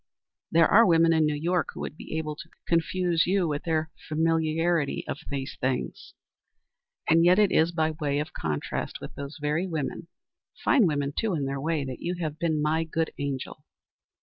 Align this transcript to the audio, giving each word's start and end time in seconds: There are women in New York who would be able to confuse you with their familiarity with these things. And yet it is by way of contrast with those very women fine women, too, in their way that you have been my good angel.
There 0.49 0.67
are 0.67 0.83
women 0.83 1.13
in 1.13 1.27
New 1.27 1.35
York 1.35 1.67
who 1.75 1.81
would 1.81 1.95
be 1.95 2.17
able 2.17 2.35
to 2.37 2.49
confuse 2.65 3.27
you 3.27 3.47
with 3.47 3.65
their 3.65 3.91
familiarity 4.09 5.03
with 5.07 5.19
these 5.29 5.55
things. 5.61 6.15
And 7.07 7.23
yet 7.23 7.37
it 7.37 7.51
is 7.51 7.71
by 7.71 7.91
way 7.91 8.17
of 8.17 8.33
contrast 8.33 8.99
with 8.99 9.13
those 9.13 9.37
very 9.39 9.67
women 9.67 10.07
fine 10.65 10.87
women, 10.87 11.13
too, 11.15 11.35
in 11.35 11.45
their 11.45 11.61
way 11.61 11.85
that 11.85 12.01
you 12.01 12.15
have 12.15 12.39
been 12.39 12.63
my 12.63 12.83
good 12.83 13.11
angel. 13.19 13.63